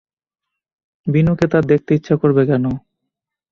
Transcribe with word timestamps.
বিনুকে 1.07 1.45
তার 1.51 1.63
দেখতে 1.71 1.91
ইচ্ছে 1.97 2.13
করবে 2.21 2.43
কেন? 2.49 2.65